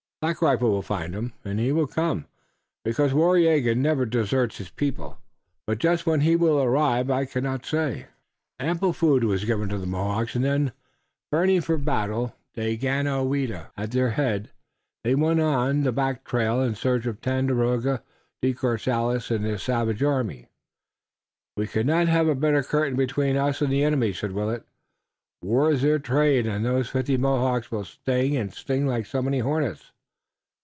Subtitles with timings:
[0.21, 2.27] Black Rifle will find him and he will come,
[2.85, 5.17] because Waraiyageh never deserts his people,
[5.65, 8.05] but just when he will arrive I cannot say."
[8.59, 10.73] Ample food was given to the Mohawks and then,
[11.31, 14.51] burning for battle, Daganoweda at their head,
[15.03, 18.03] they went on the back trail in search of Tandakora,
[18.43, 20.49] De Courcelles and their savage army.
[21.57, 24.67] "We could not have a better curtain between us and the enemy," said Willet.
[25.41, 29.39] "War is their trade and those fifty Mohawks will sting and sting like so many
[29.39, 29.91] hornets."